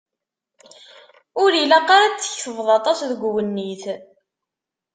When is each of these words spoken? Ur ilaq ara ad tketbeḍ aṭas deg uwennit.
Ur 1.43 1.51
ilaq 1.61 1.87
ara 1.97 2.05
ad 2.09 2.17
tketbeḍ 2.19 2.67
aṭas 2.77 2.99
deg 3.09 3.21
uwennit. 3.29 3.83